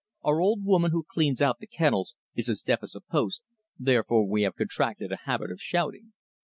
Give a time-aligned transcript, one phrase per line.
[0.23, 3.43] Our old woman who cleans out the kennels is as deaf as a post,
[3.77, 6.13] therefore we have contracted a habit of shouting."